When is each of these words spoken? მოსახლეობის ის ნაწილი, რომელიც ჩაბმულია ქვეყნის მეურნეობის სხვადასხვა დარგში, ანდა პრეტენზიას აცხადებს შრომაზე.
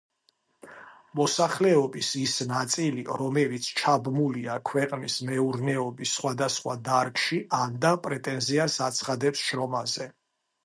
მოსახლეობის 1.17 2.07
ის 2.21 2.31
ნაწილი, 2.51 3.03
რომელიც 3.21 3.67
ჩაბმულია 3.81 4.55
ქვეყნის 4.69 5.17
მეურნეობის 5.27 6.13
სხვადასხვა 6.21 6.75
დარგში, 6.89 7.39
ანდა 7.59 7.91
პრეტენზიას 8.07 8.79
აცხადებს 8.87 9.45
შრომაზე. 9.51 10.09